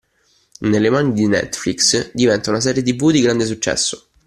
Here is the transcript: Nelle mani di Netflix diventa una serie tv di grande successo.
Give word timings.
Nelle 0.61 0.89
mani 0.89 1.13
di 1.13 1.27
Netflix 1.27 2.09
diventa 2.11 2.49
una 2.49 2.59
serie 2.59 2.81
tv 2.81 3.11
di 3.11 3.21
grande 3.21 3.45
successo. 3.45 4.07